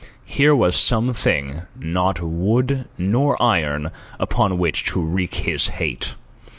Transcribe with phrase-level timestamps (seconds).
[0.25, 6.15] Here was some thing, not wood nor iron, upon which to wreak his hate.